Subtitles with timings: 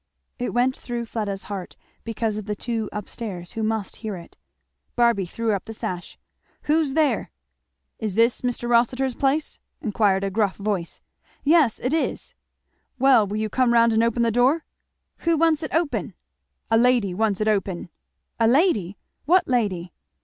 [0.39, 4.35] It went through Fleda's heart, because of the two up stairs who must hear it.
[4.95, 6.17] Barby threw up the sash.
[6.63, 7.29] "Who's there?"
[7.99, 8.67] "Is this Mr.
[8.67, 11.01] Rossitur's place?" enquired a gruff voice.
[11.43, 12.33] "Yes, it is."
[12.97, 14.65] "Well will you come round and open the door?"
[15.17, 16.15] "Who wants it open?"
[16.71, 17.89] "A lady wants it open?"
[18.39, 18.97] "A lady!
[19.25, 19.93] what lady?"